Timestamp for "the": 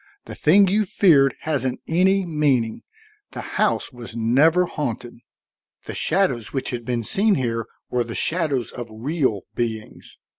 0.25-0.33, 3.33-3.59, 5.85-5.93, 8.03-8.15